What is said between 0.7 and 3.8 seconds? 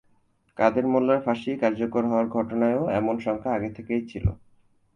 মোল্লার ফাঁসি কার্যকর হওয়ার ঘটনায়ও এমন আশঙ্কা আগে